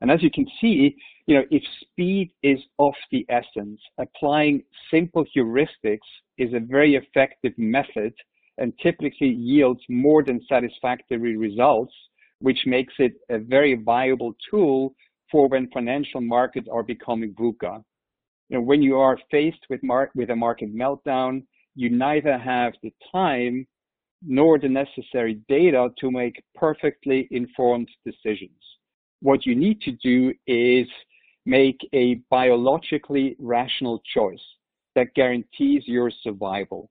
And 0.00 0.12
as 0.12 0.22
you 0.22 0.30
can 0.30 0.46
see, 0.60 0.96
you 1.26 1.34
know, 1.34 1.44
if 1.50 1.62
speed 1.80 2.30
is 2.44 2.60
of 2.78 2.94
the 3.10 3.26
essence, 3.28 3.80
applying 3.98 4.62
simple 4.92 5.24
heuristics 5.36 6.08
is 6.38 6.54
a 6.54 6.60
very 6.60 6.94
effective 6.94 7.52
method 7.58 8.14
and 8.60 8.72
typically 8.82 9.28
yields 9.28 9.80
more 9.88 10.22
than 10.22 10.40
satisfactory 10.48 11.36
results, 11.36 11.92
which 12.40 12.60
makes 12.66 12.94
it 12.98 13.14
a 13.30 13.38
very 13.38 13.74
viable 13.74 14.34
tool 14.50 14.94
for 15.30 15.48
when 15.48 15.68
financial 15.70 16.20
markets 16.20 16.68
are 16.70 16.82
becoming 16.82 17.34
VUCA. 17.34 17.82
You 18.48 18.58
know, 18.58 18.62
when 18.62 18.82
you 18.82 18.98
are 18.98 19.18
faced 19.30 19.64
with, 19.68 19.82
mar- 19.82 20.10
with 20.14 20.30
a 20.30 20.36
market 20.36 20.74
meltdown, 20.74 21.42
you 21.74 21.90
neither 21.90 22.36
have 22.36 22.72
the 22.82 22.92
time 23.12 23.66
nor 24.22 24.58
the 24.58 24.68
necessary 24.68 25.40
data 25.48 25.88
to 25.98 26.10
make 26.10 26.42
perfectly 26.54 27.26
informed 27.30 27.88
decisions. 28.04 28.60
What 29.20 29.46
you 29.46 29.54
need 29.54 29.80
to 29.82 29.92
do 29.92 30.34
is 30.46 30.86
make 31.46 31.78
a 31.94 32.16
biologically 32.30 33.36
rational 33.38 34.02
choice 34.14 34.44
that 34.94 35.14
guarantees 35.14 35.84
your 35.86 36.10
survival. 36.22 36.90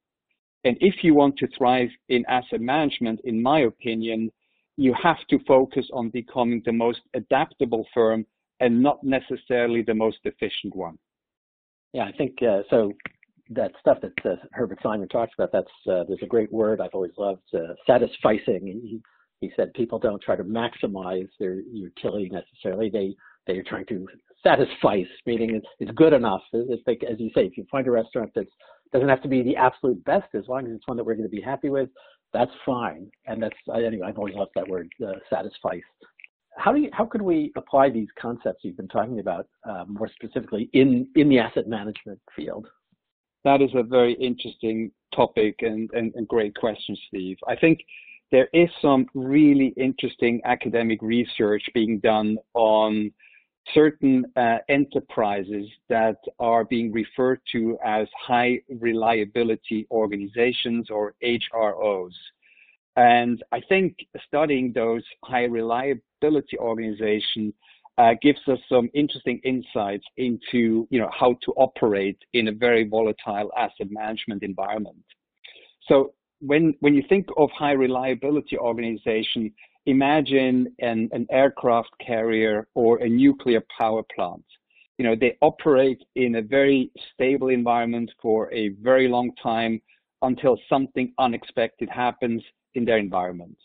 And 0.63 0.77
if 0.81 0.95
you 1.03 1.13
want 1.15 1.37
to 1.37 1.47
thrive 1.57 1.89
in 2.09 2.25
asset 2.27 2.61
management, 2.61 3.21
in 3.23 3.41
my 3.41 3.61
opinion, 3.61 4.31
you 4.77 4.93
have 5.01 5.17
to 5.29 5.39
focus 5.47 5.85
on 5.93 6.09
becoming 6.09 6.61
the 6.65 6.71
most 6.71 7.01
adaptable 7.13 7.85
firm 7.93 8.25
and 8.59 8.81
not 8.81 9.03
necessarily 9.03 9.81
the 9.81 9.93
most 9.93 10.19
efficient 10.23 10.75
one. 10.75 10.97
Yeah, 11.93 12.03
I 12.03 12.11
think 12.11 12.41
uh, 12.41 12.61
so 12.69 12.93
that 13.49 13.71
stuff 13.79 13.97
that 14.01 14.13
uh, 14.29 14.35
Herbert 14.51 14.79
Simon 14.83 15.07
talks 15.07 15.33
about, 15.37 15.51
that's 15.51 15.67
uh, 15.89 16.03
there's 16.07 16.19
a 16.21 16.27
great 16.27 16.51
word 16.51 16.81
I've 16.81 16.93
always 16.93 17.11
loved, 17.17 17.41
uh, 17.53 17.73
satisficing. 17.87 18.63
He, 18.63 19.01
he 19.41 19.51
said 19.55 19.73
people 19.73 19.97
don't 19.97 20.21
try 20.21 20.35
to 20.35 20.43
maximize 20.43 21.29
their 21.39 21.55
utility 21.55 22.29
necessarily. 22.29 22.89
They 22.89 23.15
they 23.47 23.57
are 23.57 23.63
trying 23.63 23.85
to 23.87 24.05
satisfice, 24.43 25.07
meaning 25.25 25.55
it's, 25.55 25.67
it's 25.79 25.91
good 25.91 26.13
enough. 26.13 26.41
It's 26.53 26.83
like, 26.87 27.01
as 27.09 27.19
you 27.19 27.29
say, 27.35 27.45
if 27.45 27.57
you 27.57 27.65
find 27.71 27.87
a 27.87 27.91
restaurant 27.91 28.31
that 28.35 28.47
doesn't 28.91 29.09
have 29.09 29.21
to 29.21 29.27
be 29.27 29.41
the 29.43 29.55
absolute 29.55 30.03
best, 30.05 30.27
as 30.33 30.47
long 30.47 30.65
as 30.65 30.73
it's 30.73 30.87
one 30.87 30.97
that 30.97 31.03
we're 31.03 31.15
going 31.15 31.29
to 31.29 31.35
be 31.35 31.41
happy 31.41 31.69
with, 31.69 31.89
that's 32.33 32.51
fine. 32.65 33.09
And 33.27 33.41
that's 33.41 33.55
anyway. 33.73 34.07
I've 34.07 34.17
always 34.17 34.35
loved 34.35 34.51
that 34.55 34.67
word, 34.67 34.89
uh. 35.05 35.13
How 36.57 36.73
do 36.73 36.81
you, 36.81 36.89
how 36.91 37.05
could 37.05 37.21
we 37.21 37.53
apply 37.55 37.89
these 37.89 38.09
concepts 38.19 38.63
you've 38.63 38.77
been 38.77 38.87
talking 38.87 39.19
about 39.19 39.47
uh, 39.67 39.85
more 39.87 40.09
specifically 40.13 40.69
in 40.73 41.07
in 41.15 41.29
the 41.29 41.39
asset 41.39 41.67
management 41.67 42.19
field? 42.35 42.67
That 43.45 43.61
is 43.61 43.69
a 43.73 43.83
very 43.83 44.13
interesting 44.13 44.91
topic 45.15 45.55
and, 45.61 45.89
and, 45.93 46.13
and 46.15 46.27
great 46.27 46.55
question, 46.55 46.97
Steve. 47.07 47.37
I 47.47 47.55
think 47.55 47.79
there 48.31 48.49
is 48.53 48.69
some 48.81 49.07
really 49.13 49.73
interesting 49.77 50.41
academic 50.43 51.01
research 51.01 51.63
being 51.73 51.99
done 51.99 52.37
on 52.53 53.11
certain 53.73 54.25
uh, 54.35 54.57
enterprises 54.69 55.67
that 55.89 56.17
are 56.39 56.63
being 56.65 56.91
referred 56.91 57.41
to 57.51 57.77
as 57.83 58.07
high 58.27 58.59
reliability 58.79 59.87
organizations 59.91 60.89
or 60.89 61.13
HROs. 61.23 62.13
And 62.95 63.41
I 63.51 63.61
think 63.69 63.95
studying 64.27 64.73
those 64.73 65.03
high 65.23 65.45
reliability 65.45 66.57
organizations 66.57 67.53
uh, 67.97 68.13
gives 68.21 68.39
us 68.47 68.59
some 68.69 68.89
interesting 68.93 69.41
insights 69.43 70.05
into 70.17 70.87
you 70.89 70.99
know 70.99 71.09
how 71.17 71.35
to 71.43 71.51
operate 71.57 72.17
in 72.33 72.47
a 72.47 72.51
very 72.51 72.87
volatile 72.87 73.51
asset 73.57 73.87
management 73.89 74.41
environment. 74.41 75.03
So 75.87 76.13
when 76.39 76.73
when 76.79 76.93
you 76.93 77.03
think 77.09 77.27
of 77.37 77.49
high 77.51 77.73
reliability 77.73 78.57
organization, 78.57 79.51
imagine 79.85 80.73
an, 80.79 81.09
an 81.11 81.25
aircraft 81.31 81.89
carrier 82.05 82.67
or 82.75 82.97
a 82.97 83.09
nuclear 83.09 83.61
power 83.79 84.03
plant. 84.15 84.43
You 84.97 85.05
know 85.05 85.15
they 85.15 85.37
operate 85.41 86.01
in 86.15 86.35
a 86.35 86.41
very 86.41 86.91
stable 87.13 87.49
environment 87.49 88.11
for 88.21 88.53
a 88.53 88.69
very 88.81 89.07
long 89.07 89.31
time 89.41 89.81
until 90.21 90.57
something 90.67 91.13
unexpected 91.17 91.89
happens 91.89 92.43
in 92.75 92.83
their 92.83 92.97
environment, 92.97 93.57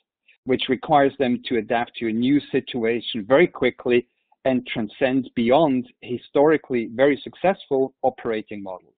which 0.44 0.68
requires 0.68 1.12
them 1.18 1.42
to 1.48 1.58
adapt 1.58 1.96
to 1.96 2.08
a 2.08 2.12
new 2.12 2.40
situation 2.52 3.24
very 3.26 3.48
quickly 3.48 4.06
and 4.44 4.66
transcend 4.66 5.28
beyond 5.34 5.88
historically 6.02 6.90
very 6.94 7.20
successful 7.24 7.94
operating 8.02 8.62
models. 8.62 8.94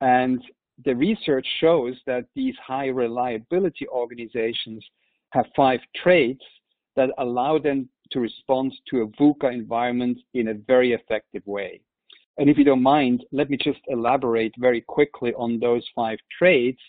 And 0.00 0.42
the 0.84 0.96
research 0.96 1.46
shows 1.60 1.94
that 2.06 2.24
these 2.34 2.54
high 2.66 2.86
reliability 2.86 3.86
organizations 3.88 4.84
have 5.34 5.46
five 5.54 5.80
traits 6.02 6.44
that 6.96 7.10
allow 7.18 7.58
them 7.58 7.88
to 8.12 8.20
respond 8.20 8.72
to 8.88 9.02
a 9.02 9.06
VUCA 9.08 9.52
environment 9.52 10.18
in 10.34 10.48
a 10.48 10.54
very 10.54 10.92
effective 10.92 11.42
way. 11.46 11.80
And 12.38 12.48
if 12.48 12.56
you 12.58 12.64
don't 12.64 12.82
mind, 12.82 13.24
let 13.32 13.50
me 13.50 13.56
just 13.56 13.80
elaborate 13.88 14.54
very 14.58 14.80
quickly 14.80 15.32
on 15.34 15.60
those 15.60 15.84
five 15.94 16.18
traits 16.36 16.80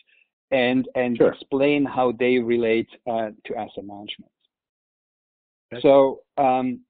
and, 0.52 0.88
and 0.96 1.18
sure. 1.18 1.32
explain 1.34 1.86
how 1.86 2.14
they 2.20 2.38
relate 2.38 2.90
uh, 3.08 3.30
to 3.46 3.56
asset 3.56 3.86
management. 3.86 4.32
Okay. 5.74 5.82
So 5.82 6.20
um, 6.38 6.82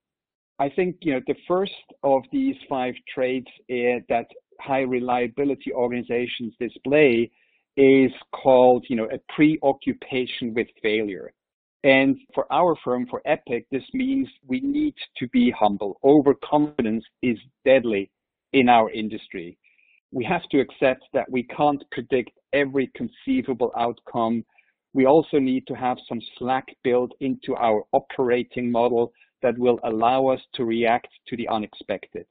I 0.60 0.70
think 0.70 0.98
you 1.02 1.14
know 1.14 1.22
the 1.28 1.36
first 1.48 1.74
of 2.04 2.24
these 2.32 2.56
five 2.70 2.94
traits 3.14 3.52
uh, 3.70 4.00
that 4.10 4.28
high 4.60 4.82
reliability 4.82 5.74
organizations 5.74 6.54
display 6.60 7.32
is 7.78 8.12
called 8.34 8.86
you 8.90 8.96
know 8.96 9.08
a 9.12 9.20
preoccupation 9.34 10.54
with 10.54 10.68
failure. 10.82 11.34
And 11.86 12.18
for 12.34 12.52
our 12.52 12.76
firm, 12.84 13.06
for 13.06 13.22
Epoch, 13.26 13.64
this 13.72 13.84
means 13.94 14.28
we 14.48 14.60
need 14.60 14.96
to 15.18 15.28
be 15.28 15.52
humble. 15.52 16.00
Overconfidence 16.04 17.06
is 17.22 17.38
deadly 17.64 18.10
in 18.54 18.70
our 18.70 18.90
industry. 18.90 19.56
We 20.12 20.26
have 20.26 20.42
to 20.50 20.60
accept 20.60 21.04
that 21.14 21.30
we 21.30 21.44
can't 21.44 21.84
predict 21.92 22.32
every 22.54 22.90
conceivable 22.96 23.72
outcome. 23.78 24.44
We 24.94 25.06
also 25.06 25.38
need 25.38 25.68
to 25.68 25.76
have 25.76 25.98
some 26.10 26.20
slack 26.40 26.66
built 26.84 27.12
into 27.20 27.54
our 27.56 27.84
operating 27.92 28.72
model 28.72 29.14
that 29.44 29.56
will 29.60 29.80
allow 29.84 30.26
us 30.30 30.42
to 30.56 30.66
react 30.66 31.10
to 31.28 31.38
the 31.38 31.48
unexpected. 31.50 32.26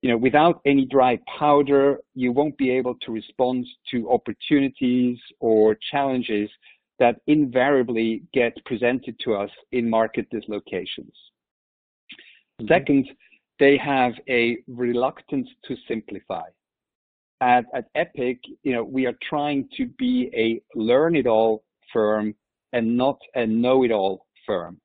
You 0.00 0.12
know, 0.12 0.16
without 0.16 0.62
any 0.64 0.86
dry 0.86 1.18
powder, 1.38 1.98
you 2.14 2.32
won't 2.32 2.56
be 2.56 2.70
able 2.70 2.94
to 3.02 3.12
respond 3.12 3.66
to 3.90 4.10
opportunities 4.10 5.18
or 5.40 5.76
challenges 5.90 6.48
that 6.98 7.20
invariably 7.26 8.22
get 8.32 8.52
presented 8.64 9.16
to 9.20 9.34
us 9.34 9.50
in 9.72 9.88
market 9.88 10.28
dislocations. 10.30 11.12
Mm-hmm. 12.60 12.68
Second, 12.68 13.08
they 13.58 13.76
have 13.76 14.12
a 14.28 14.58
reluctance 14.66 15.48
to 15.64 15.76
simplify. 15.86 16.44
At, 17.40 17.64
at 17.72 17.86
Epoch, 17.94 18.38
you 18.62 18.72
know, 18.72 18.82
we 18.82 19.06
are 19.06 19.14
trying 19.28 19.68
to 19.76 19.86
be 19.98 20.30
a 20.34 20.60
learn-it-all 20.78 21.62
firm 21.92 22.34
and 22.72 22.96
not 22.96 23.18
a 23.36 23.46
know-it-all 23.46 24.26
firm. 24.44 24.80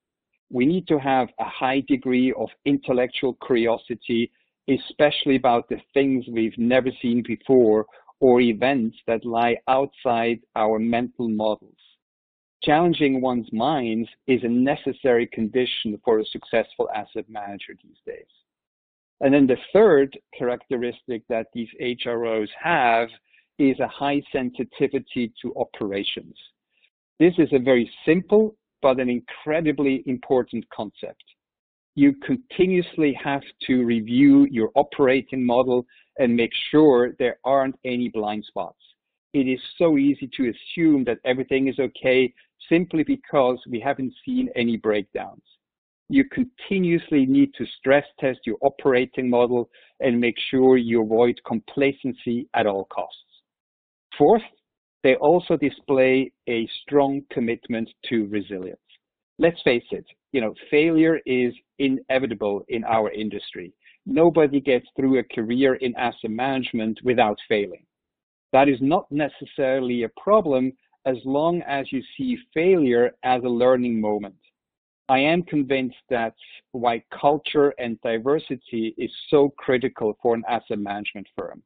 We 0.51 0.67
need 0.67 0.87
to 0.87 0.99
have 0.99 1.29
a 1.39 1.45
high 1.45 1.81
degree 1.87 2.31
of 2.37 2.49
intellectual 2.65 3.37
curiosity, 3.45 4.31
especially 4.69 5.35
about 5.35 5.67
the 5.67 5.81
things 5.95 6.25
we've 6.31 6.57
never 6.59 6.89
seen 7.01 7.23
before 7.25 7.87
or 8.19 8.39
events 8.39 8.97
that 9.07 9.25
lie 9.25 9.57
outside 9.67 10.39
our 10.55 10.77
mental 10.77 11.27
models 11.27 11.75
challenging 12.63 13.21
one's 13.21 13.51
minds 13.51 14.09
is 14.27 14.43
a 14.43 14.47
necessary 14.47 15.27
condition 15.27 15.99
for 16.03 16.19
a 16.19 16.25
successful 16.25 16.89
asset 16.95 17.25
manager 17.29 17.73
these 17.83 17.97
days. 18.05 18.25
And 19.21 19.33
then 19.33 19.47
the 19.47 19.57
third 19.71 20.17
characteristic 20.37 21.23
that 21.29 21.47
these 21.53 21.69
HROs 21.81 22.49
have 22.61 23.09
is 23.59 23.79
a 23.79 23.87
high 23.87 24.21
sensitivity 24.31 25.31
to 25.41 25.53
operations. 25.55 26.35
This 27.19 27.33
is 27.37 27.49
a 27.53 27.59
very 27.59 27.89
simple 28.05 28.55
but 28.81 28.99
an 28.99 29.09
incredibly 29.09 30.03
important 30.07 30.69
concept. 30.69 31.23
You 31.95 32.13
continuously 32.25 33.17
have 33.23 33.43
to 33.67 33.85
review 33.85 34.47
your 34.51 34.71
operating 34.75 35.45
model 35.45 35.85
and 36.17 36.35
make 36.35 36.51
sure 36.71 37.13
there 37.19 37.37
aren't 37.45 37.79
any 37.85 38.09
blind 38.09 38.43
spots. 38.45 38.79
It 39.33 39.47
is 39.47 39.59
so 39.77 39.97
easy 39.97 40.29
to 40.37 40.51
assume 40.53 41.03
that 41.05 41.19
everything 41.25 41.67
is 41.67 41.79
okay 41.79 42.33
simply 42.69 43.03
because 43.03 43.59
we 43.67 43.79
haven't 43.79 44.13
seen 44.25 44.49
any 44.55 44.77
breakdowns. 44.77 45.43
You 46.09 46.25
continuously 46.25 47.25
need 47.25 47.53
to 47.55 47.65
stress 47.79 48.05
test 48.19 48.41
your 48.45 48.57
operating 48.61 49.29
model 49.29 49.69
and 49.99 50.21
make 50.21 50.35
sure 50.51 50.77
you 50.77 51.01
avoid 51.01 51.39
complacency 51.45 52.47
at 52.53 52.67
all 52.67 52.85
costs. 52.85 53.17
Fourth, 54.17 54.43
they 55.01 55.15
also 55.15 55.57
display 55.57 56.31
a 56.47 56.67
strong 56.83 57.23
commitment 57.31 57.89
to 58.09 58.27
resilience. 58.27 58.79
Let's 59.39 59.61
face 59.63 59.83
it, 59.91 60.05
you 60.31 60.41
know, 60.41 60.53
failure 60.69 61.19
is 61.25 61.53
inevitable 61.79 62.63
in 62.67 62.83
our 62.83 63.09
industry. 63.11 63.73
Nobody 64.05 64.61
gets 64.61 64.85
through 64.95 65.17
a 65.17 65.23
career 65.23 65.75
in 65.75 65.95
asset 65.95 66.29
management 66.29 66.99
without 67.03 67.39
failing. 67.49 67.85
That 68.53 68.69
is 68.69 68.77
not 68.81 69.11
necessarily 69.11 70.03
a 70.03 70.09
problem 70.21 70.71
as 71.05 71.17
long 71.25 71.61
as 71.63 71.91
you 71.91 72.01
see 72.15 72.37
failure 72.53 73.11
as 73.23 73.43
a 73.43 73.49
learning 73.49 73.99
moment. 73.99 74.35
I 75.09 75.19
am 75.19 75.43
convinced 75.43 75.97
that's 76.09 76.39
why 76.71 77.03
culture 77.19 77.73
and 77.77 77.99
diversity 78.01 78.95
is 78.97 79.11
so 79.29 79.49
critical 79.57 80.17
for 80.21 80.33
an 80.33 80.43
asset 80.47 80.79
management 80.79 81.27
firm. 81.37 81.61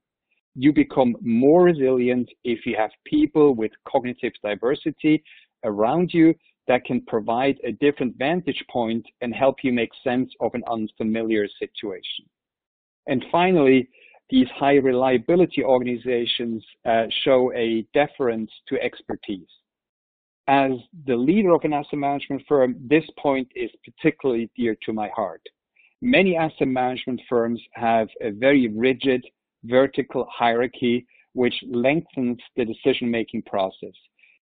You 0.56 0.74
become 0.74 1.16
more 1.22 1.64
resilient 1.64 2.30
if 2.44 2.66
you 2.66 2.76
have 2.78 2.90
people 3.06 3.54
with 3.54 3.72
cognitive 3.88 4.34
diversity 4.44 5.24
around 5.64 6.12
you 6.14 6.34
that 6.68 6.84
can 6.86 7.06
provide 7.06 7.58
a 7.64 7.74
different 7.74 8.18
vantage 8.18 8.64
point 8.72 9.06
and 9.22 9.36
help 9.36 9.58
you 9.64 9.72
make 9.72 9.92
sense 10.04 10.32
of 10.40 10.54
an 10.56 10.64
unfamiliar 10.68 11.48
situation. 11.60 12.26
And 13.08 13.24
finally, 13.32 13.88
these 14.30 14.48
high 14.56 14.76
reliability 14.76 15.64
organizations 15.64 16.64
uh, 16.86 17.06
show 17.24 17.52
a 17.54 17.86
deference 17.94 18.52
to 18.68 18.82
expertise. 18.82 19.48
As 20.48 20.72
the 21.06 21.16
leader 21.16 21.54
of 21.54 21.64
an 21.64 21.74
asset 21.74 22.00
management 22.00 22.44
firm, 22.48 22.76
this 22.80 23.04
point 23.20 23.50
is 23.56 23.70
particularly 23.86 24.50
dear 24.56 24.76
to 24.86 24.94
my 24.94 25.10
heart. 25.10 25.42
Many 26.02 26.36
asset 26.36 26.68
management 26.68 27.22
firms 27.30 27.62
have 27.74 28.08
a 28.22 28.32
very 28.32 28.68
rigid 28.70 29.26
vertical 29.64 30.28
hierarchy 30.32 31.06
which 31.34 31.56
lengthens 31.70 32.40
the 32.56 32.66
decision-making 32.66 33.44
process. 33.44 33.94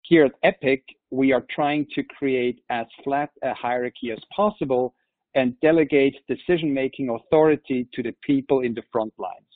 Here 0.03 0.25
at 0.25 0.33
Epoch, 0.43 0.81
we 1.11 1.33
are 1.33 1.45
trying 1.51 1.87
to 1.95 2.03
create 2.03 2.61
as 2.71 2.87
flat 3.05 3.31
a 3.43 3.53
hierarchy 3.55 4.11
as 4.11 4.19
possible 4.35 4.95
and 5.35 5.59
delegate 5.61 6.17
decision-making 6.29 7.11
authority 7.11 7.87
to 7.93 8.03
the 8.03 8.14
people 8.23 8.61
in 8.61 8.75
the 8.75 8.83
front 8.93 9.12
lines 9.19 9.48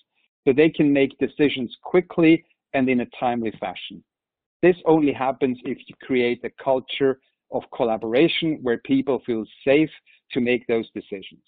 so 0.45 0.53
they 0.53 0.71
can 0.71 0.93
make 0.93 1.19
decisions 1.19 1.75
quickly 1.83 2.45
and 2.75 2.89
in 2.89 3.01
a 3.01 3.07
timely 3.19 3.53
fashion. 3.61 4.03
This 4.63 4.77
only 4.87 5.13
happens 5.13 5.59
if 5.65 5.79
you 5.87 5.95
create 6.03 6.41
a 6.45 6.63
culture 6.63 7.21
of 7.51 7.63
collaboration 7.75 8.59
where 8.63 8.79
people 8.79 9.21
feel 9.27 9.45
safe 9.65 9.91
to 10.33 10.41
make 10.41 10.67
those 10.67 10.89
decisions. 10.95 11.43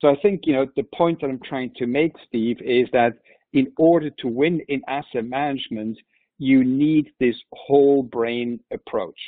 So 0.00 0.08
I 0.08 0.16
think, 0.22 0.42
you 0.44 0.54
know, 0.54 0.66
the 0.76 0.86
point 0.94 1.20
that 1.20 1.28
I'm 1.28 1.40
trying 1.44 1.72
to 1.76 1.86
make, 1.86 2.12
Steve, 2.26 2.56
is 2.62 2.88
that 2.92 3.14
in 3.52 3.70
order 3.76 4.10
to 4.20 4.28
win 4.28 4.60
in 4.68 4.80
asset 4.88 5.26
management, 5.26 5.98
you 6.38 6.64
need 6.64 7.10
this 7.20 7.36
whole 7.52 8.02
brain 8.02 8.60
approach. 8.72 9.18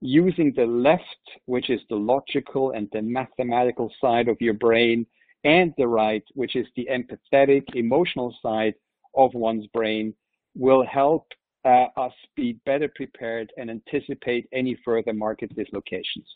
Using 0.00 0.52
the 0.56 0.66
left, 0.66 1.02
which 1.44 1.70
is 1.70 1.80
the 1.88 1.96
logical 1.96 2.72
and 2.72 2.88
the 2.92 3.02
mathematical 3.02 3.92
side 4.00 4.28
of 4.28 4.36
your 4.40 4.54
brain, 4.54 5.06
and 5.46 5.72
the 5.78 5.86
right, 5.86 6.24
which 6.34 6.56
is 6.56 6.66
the 6.76 6.88
empathetic, 6.90 7.62
emotional 7.74 8.36
side 8.42 8.74
of 9.14 9.32
one's 9.32 9.66
brain, 9.68 10.12
will 10.54 10.84
help 10.84 11.26
uh, 11.64 11.86
us 11.96 12.12
be 12.34 12.58
better 12.66 12.90
prepared 12.94 13.52
and 13.56 13.70
anticipate 13.70 14.46
any 14.52 14.76
further 14.84 15.12
market 15.12 15.54
dislocations. 15.54 16.26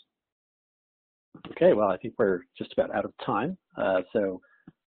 Okay, 1.53 1.73
well, 1.73 1.89
I 1.89 1.97
think 1.97 2.15
we're 2.19 2.41
just 2.57 2.73
about 2.73 2.95
out 2.95 3.05
of 3.05 3.13
time. 3.25 3.59
Uh, 3.77 4.01
so 4.13 4.41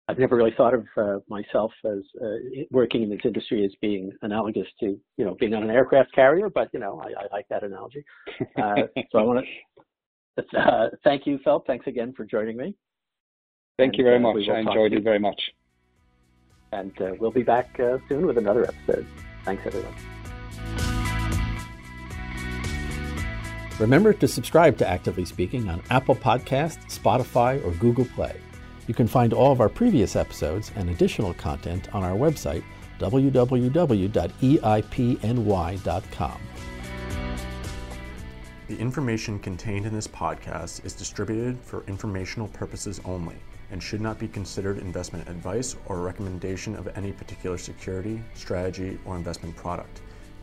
I've 0.08 0.18
never 0.18 0.36
really 0.36 0.54
thought 0.56 0.74
of 0.74 0.86
uh, 0.96 1.18
myself 1.28 1.72
as 1.84 2.00
uh, 2.22 2.62
working 2.70 3.02
in 3.02 3.10
this 3.10 3.20
industry 3.24 3.64
as 3.64 3.72
being 3.80 4.12
analogous 4.22 4.66
to, 4.80 4.98
you 5.16 5.24
know, 5.24 5.36
being 5.40 5.54
on 5.54 5.62
an 5.62 5.70
aircraft 5.70 6.12
carrier, 6.14 6.50
but, 6.50 6.68
you 6.72 6.80
know, 6.80 7.00
I, 7.04 7.22
I 7.22 7.26
like 7.32 7.48
that 7.50 7.64
analogy. 7.64 8.04
Uh, 8.56 8.82
so 9.10 9.18
I 9.18 9.22
want 9.22 9.44
to 9.44 9.46
uh, 10.58 10.88
thank 11.04 11.26
you, 11.26 11.38
Phil. 11.44 11.62
Thanks 11.66 11.86
again 11.86 12.12
for 12.16 12.24
joining 12.24 12.56
me. 12.56 12.74
Thank 13.76 13.94
and, 13.94 13.98
you 13.98 14.04
very 14.04 14.16
uh, 14.16 14.20
much. 14.20 14.48
I 14.48 14.60
enjoyed 14.60 14.92
it 14.92 15.02
very 15.02 15.18
much. 15.18 15.52
And 16.72 16.92
uh, 17.00 17.14
we'll 17.18 17.32
be 17.32 17.42
back 17.42 17.78
uh, 17.80 17.98
soon 18.08 18.26
with 18.26 18.38
another 18.38 18.64
episode. 18.64 19.06
Thanks, 19.44 19.66
everyone. 19.66 19.94
Remember 23.80 24.12
to 24.12 24.28
subscribe 24.28 24.78
to 24.78 24.88
Actively 24.88 25.24
Speaking 25.24 25.68
on 25.68 25.82
Apple 25.90 26.14
Podcasts, 26.14 26.96
Spotify, 26.96 27.64
or 27.64 27.72
Google 27.72 28.04
Play. 28.04 28.36
You 28.86 28.94
can 28.94 29.08
find 29.08 29.32
all 29.32 29.50
of 29.50 29.60
our 29.60 29.68
previous 29.68 30.14
episodes 30.14 30.70
and 30.76 30.90
additional 30.90 31.34
content 31.34 31.92
on 31.92 32.04
our 32.04 32.16
website, 32.16 32.62
www.eipny.com. 33.00 33.40
The 38.66 38.78
information 38.78 39.38
contained 39.40 39.84
in 39.86 39.92
this 39.92 40.06
podcast 40.06 40.84
is 40.84 40.94
distributed 40.94 41.58
for 41.60 41.82
informational 41.86 42.46
purposes 42.48 43.00
only 43.04 43.36
and 43.74 43.82
should 43.82 44.00
not 44.00 44.20
be 44.20 44.28
considered 44.28 44.78
investment 44.78 45.28
advice 45.28 45.74
or 45.86 45.98
recommendation 45.98 46.76
of 46.76 46.86
any 46.96 47.10
particular 47.10 47.58
security, 47.58 48.22
strategy, 48.32 48.96
or 49.04 49.16
investment 49.16 49.56
product. 49.56 50.00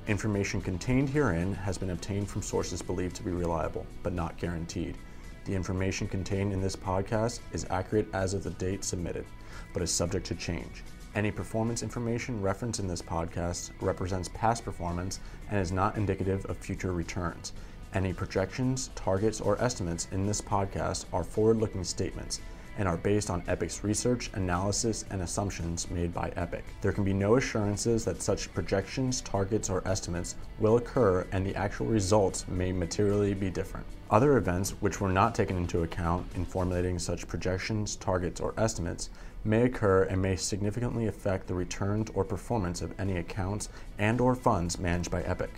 Information 0.08 0.60
contained 0.60 1.08
herein 1.08 1.54
has 1.54 1.78
been 1.78 1.92
obtained 1.92 2.30
from 2.30 2.42
sources 2.42 2.82
believed 2.82 3.16
to 3.16 3.24
be 3.24 3.32
reliable, 3.32 3.86
but 4.04 4.12
not 4.12 4.38
guaranteed. 4.38 4.98
The 5.46 5.56
information 5.56 6.10
contained 6.10 6.52
in 6.52 6.60
this 6.60 6.76
podcast 6.76 7.40
is 7.54 7.66
accurate 7.70 8.10
as 8.14 8.34
of 8.34 8.44
the 8.44 8.50
date 8.50 8.84
submitted, 8.84 9.24
but 9.72 9.82
is 9.82 9.92
subject 9.92 10.26
to 10.26 10.36
change. 10.36 10.84
Any 11.16 11.32
performance 11.32 11.84
information 11.84 12.42
referenced 12.42 12.82
in 12.82 12.88
this 12.88 13.02
podcast 13.02 13.72
represents 13.80 14.30
past 14.34 14.66
performance 14.66 15.22
and 15.50 15.58
is 15.58 15.72
not 15.72 15.96
indicative 15.96 16.46
of 16.48 16.58
future 16.58 16.92
returns. 16.92 17.54
Any 17.94 18.12
projections, 18.12 18.90
targets, 18.94 19.40
or 19.40 19.62
estimates 19.62 20.10
in 20.12 20.28
this 20.28 20.42
podcast 20.42 21.06
are 21.14 21.24
forward 21.24 21.60
looking 21.60 21.86
statements 21.86 22.42
and 22.78 22.88
are 22.88 22.98
based 22.98 23.30
on 23.30 23.44
Epoch's 23.48 23.84
research, 23.84 24.30
analysis, 24.34 25.06
and 25.10 25.22
assumptions 25.22 25.90
made 25.90 26.14
by 26.14 26.32
Epoch. 26.36 26.64
There 26.82 26.92
can 26.92 27.04
be 27.04 27.14
no 27.14 27.36
assurances 27.36 28.06
that 28.06 28.22
such 28.22 28.54
projections, 28.54 29.22
targets, 29.22 29.70
or 29.70 29.88
estimates 29.88 30.36
will 30.60 30.78
occur, 30.78 31.28
and 31.32 31.46
the 31.46 31.56
actual 31.56 31.88
results 31.88 32.48
may 32.48 32.72
materially 32.72 33.34
be 33.34 33.50
different. 33.50 33.86
Other 34.10 34.38
events 34.38 34.72
which 34.82 35.00
were 35.00 35.10
not 35.10 35.34
taken 35.34 35.58
into 35.58 35.84
account 35.84 36.26
in 36.36 36.46
formulating 36.46 37.00
such 37.00 37.28
projections, 37.28 37.96
targets, 37.96 38.42
or 38.42 38.54
estimates 38.58 39.10
may 39.44 39.64
occur 39.64 40.04
and 40.04 40.22
may 40.22 40.36
significantly 40.36 41.08
affect 41.08 41.48
the 41.48 41.54
returns 41.54 42.10
or 42.14 42.24
performance 42.24 42.82
of 42.82 42.94
any 43.00 43.18
accounts 43.18 43.70
and 43.98 44.22
or 44.22 44.36
funds 44.36 44.78
managed 44.78 45.10
by 45.10 45.24
Epoch. 45.24 45.50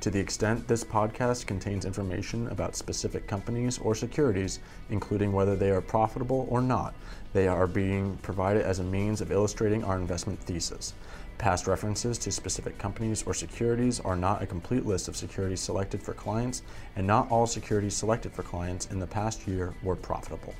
To 0.00 0.10
the 0.10 0.18
extent 0.18 0.66
this 0.66 0.82
podcast 0.82 1.46
contains 1.46 1.84
information 1.84 2.48
about 2.48 2.74
specific 2.74 3.26
companies 3.26 3.76
or 3.76 3.94
securities, 3.94 4.60
including 4.88 5.30
whether 5.30 5.56
they 5.56 5.70
are 5.70 5.82
profitable 5.82 6.46
or 6.48 6.62
not, 6.62 6.94
they 7.34 7.46
are 7.46 7.66
being 7.66 8.16
provided 8.22 8.62
as 8.62 8.78
a 8.78 8.82
means 8.82 9.20
of 9.20 9.30
illustrating 9.30 9.84
our 9.84 9.98
investment 9.98 10.40
thesis. 10.40 10.94
Past 11.36 11.66
references 11.66 12.16
to 12.16 12.32
specific 12.32 12.78
companies 12.78 13.24
or 13.24 13.34
securities 13.34 14.00
are 14.00 14.16
not 14.16 14.42
a 14.42 14.46
complete 14.46 14.86
list 14.86 15.06
of 15.06 15.16
securities 15.16 15.60
selected 15.60 16.02
for 16.02 16.14
clients, 16.14 16.62
and 16.96 17.06
not 17.06 17.30
all 17.30 17.46
securities 17.46 17.94
selected 17.94 18.32
for 18.32 18.42
clients 18.42 18.86
in 18.86 19.00
the 19.00 19.06
past 19.06 19.46
year 19.46 19.74
were 19.82 19.96
profitable. 19.96 20.54